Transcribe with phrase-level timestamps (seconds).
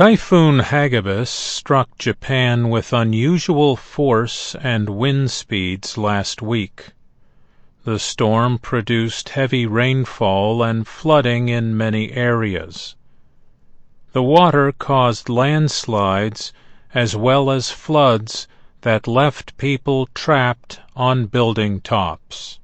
[0.00, 6.92] Typhoon Hagibis struck Japan with unusual force and wind speeds last week.
[7.84, 12.96] The storm produced heavy rainfall and flooding in many areas.
[14.14, 16.54] The water caused landslides
[16.94, 18.48] as well as floods
[18.80, 22.58] that left people trapped on building tops.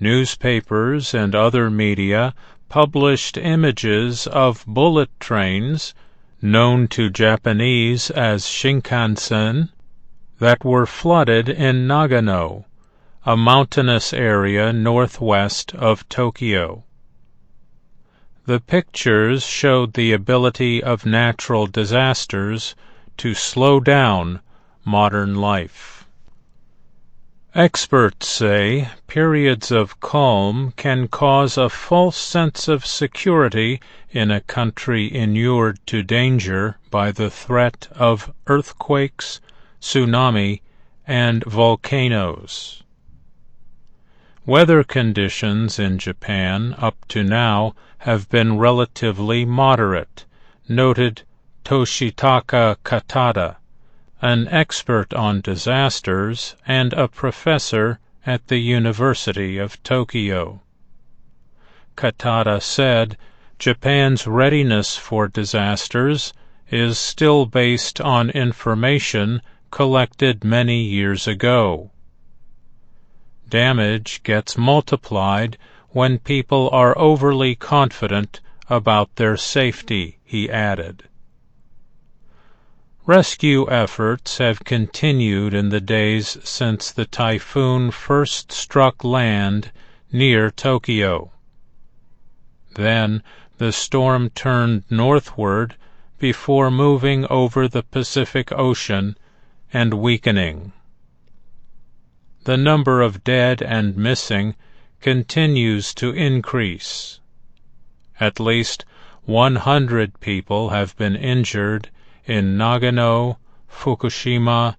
[0.00, 2.34] Newspapers and other media
[2.74, 5.94] published images of bullet trains,
[6.42, 9.68] known to Japanese as Shinkansen,
[10.40, 12.64] that were flooded in Nagano,
[13.24, 16.82] a mountainous area northwest of Tokyo.
[18.44, 22.74] The pictures showed the ability of natural disasters
[23.18, 24.40] to slow down
[24.84, 26.03] modern life.
[27.56, 35.06] Experts say periods of calm can cause a false sense of security in a country
[35.14, 39.40] inured to danger by the threat of earthquakes,
[39.80, 40.62] tsunami,
[41.06, 42.82] and volcanoes.
[44.44, 50.24] Weather conditions in Japan up to now have been relatively moderate,
[50.68, 51.22] noted
[51.64, 53.58] Toshitaka Katada
[54.22, 60.60] an expert on disasters and a professor at the University of Tokyo.
[61.96, 63.16] Katada said
[63.58, 66.32] Japan's readiness for disasters
[66.70, 71.90] is still based on information collected many years ago.
[73.48, 75.58] Damage gets multiplied
[75.90, 81.04] when people are overly confident about their safety, he added.
[83.06, 89.70] Rescue efforts have continued in the days since the typhoon first struck land
[90.10, 91.30] near Tokyo.
[92.76, 93.22] Then
[93.58, 95.76] the storm turned northward
[96.18, 99.18] before moving over the Pacific Ocean
[99.70, 100.72] and weakening.
[102.44, 104.54] The number of dead and missing
[105.02, 107.20] continues to increase.
[108.18, 108.86] At least
[109.26, 111.90] 100 people have been injured
[112.26, 113.36] in Nagano,
[113.70, 114.76] Fukushima,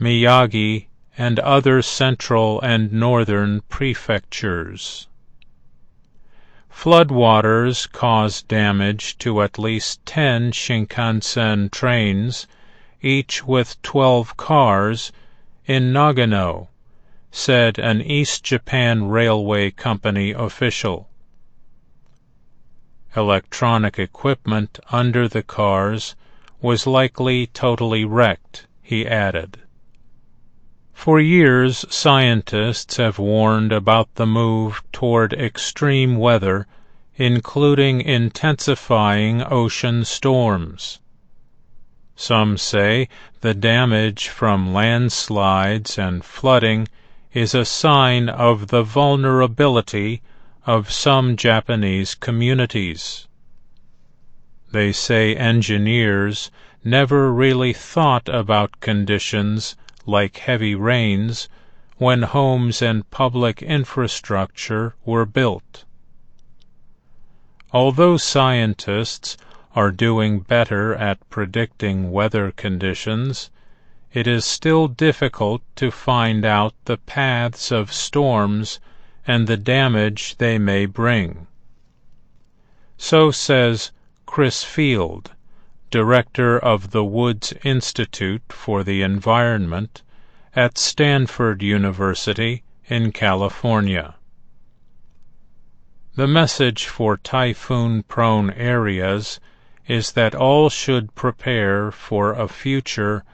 [0.00, 5.06] Miyagi, and other central and northern prefectures.
[6.70, 12.48] Floodwaters caused damage to at least 10 Shinkansen trains,
[13.00, 15.12] each with 12 cars,
[15.66, 16.68] in Nagano,
[17.30, 21.08] said an East Japan Railway Company official.
[23.14, 26.16] Electronic equipment under the cars
[26.62, 29.58] was likely totally wrecked, he added.
[30.94, 36.68] For years, scientists have warned about the move toward extreme weather,
[37.16, 41.00] including intensifying ocean storms.
[42.14, 43.08] Some say
[43.40, 46.86] the damage from landslides and flooding
[47.32, 50.22] is a sign of the vulnerability
[50.64, 53.26] of some Japanese communities.
[54.72, 56.50] They say engineers
[56.82, 61.50] never really thought about conditions like heavy rains
[61.98, 65.84] when homes and public infrastructure were built.
[67.70, 69.36] Although scientists
[69.76, 73.50] are doing better at predicting weather conditions,
[74.14, 78.80] it is still difficult to find out the paths of storms
[79.26, 81.46] and the damage they may bring.
[82.96, 83.90] So says
[84.34, 85.32] Chris Field,
[85.90, 90.00] director of the Woods Institute for the Environment
[90.56, 94.14] at Stanford University in California.
[96.14, 99.38] The message for typhoon-prone areas
[99.86, 103.24] is that all should prepare for a future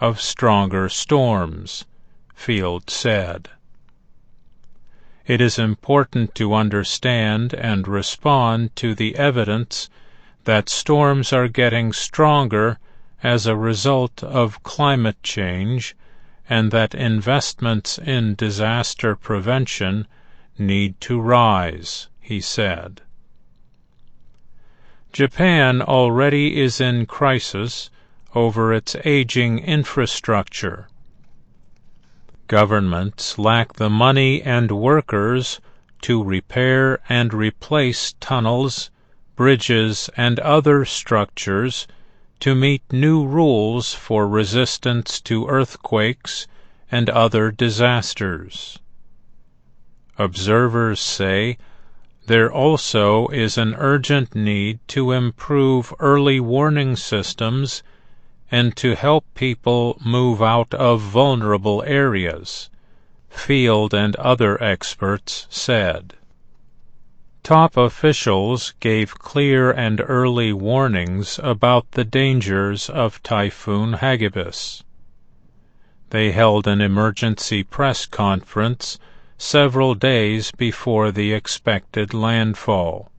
[0.00, 1.84] of stronger storms,
[2.34, 3.50] Field said.
[5.26, 9.90] It is important to understand and respond to the evidence
[10.46, 12.78] that storms are getting stronger
[13.20, 15.96] as a result of climate change
[16.48, 20.06] and that investments in disaster prevention
[20.56, 23.02] need to rise, he said.
[25.12, 27.90] Japan already is in crisis
[28.32, 30.86] over its aging infrastructure.
[32.46, 35.60] Governments lack the money and workers
[36.02, 38.90] to repair and replace tunnels
[39.36, 41.86] bridges, and other structures
[42.40, 46.46] to meet new rules for resistance to earthquakes
[46.90, 48.78] and other disasters.
[50.18, 51.58] Observers say
[52.26, 57.82] There also is an urgent need to improve early warning systems
[58.50, 62.70] and to help people move out of vulnerable areas,
[63.28, 66.14] Field and other experts said.
[67.46, 74.82] Top officials gave clear and early warnings about the dangers of Typhoon Hagibis.
[76.10, 78.98] They held an emergency press conference
[79.38, 83.12] several days before the expected landfall.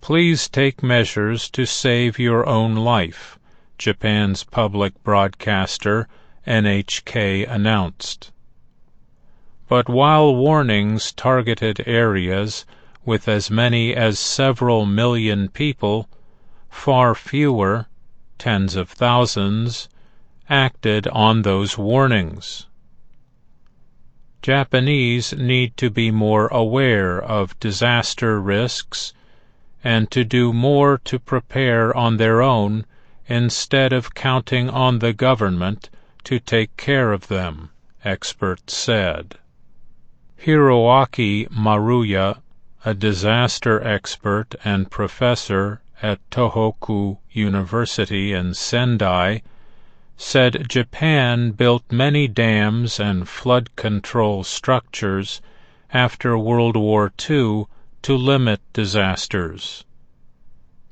[0.00, 3.38] Please take measures to save your own life,
[3.76, 6.08] Japan's public broadcaster
[6.46, 8.32] NHK announced.
[9.70, 12.66] But while warnings targeted areas
[13.04, 16.08] with as many as several million people,
[16.68, 17.86] far fewer,
[18.36, 19.88] tens of thousands,
[20.48, 22.66] acted on those warnings.
[24.42, 29.12] Japanese need to be more aware of disaster risks
[29.84, 32.86] and to do more to prepare on their own
[33.28, 35.90] instead of counting on the government
[36.24, 37.70] to take care of them,
[38.04, 39.36] experts said.
[40.42, 42.40] Hiroaki Maruya,
[42.82, 49.42] a disaster expert and professor at Tohoku University in Sendai,
[50.16, 55.42] said Japan built many dams and flood control structures
[55.92, 57.66] after World War II
[58.00, 59.84] to limit disasters.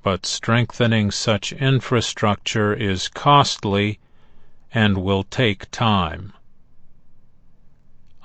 [0.03, 3.99] But strengthening such infrastructure is costly
[4.75, 6.35] and will take time.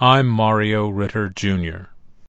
[0.03, 1.92] I'm Mario Ritter, Jr.